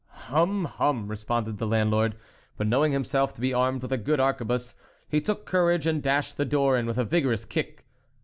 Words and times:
"Hum, 0.31 0.65
hum!" 0.65 1.07
responded 1.09 1.59
the 1.59 1.67
landlord, 1.67 2.15
but 2.57 2.65
knowing 2.65 2.91
himself 2.91 3.35
to 3.35 3.39
be 3.41 3.53
armed 3.53 3.83
with 3.83 3.91
a 3.91 3.99
good 3.99 4.19
arquebuse, 4.19 4.73
he 5.07 5.21
took 5.21 5.45
courage 5.45 5.85
and 5.85 6.01
dashed 6.01 6.37
the 6.37 6.43
door 6.45 6.75
in 6.75 6.87
with 6.87 6.97
a 6.97 7.05
vigorous 7.05 7.45
kick. 7.45 7.85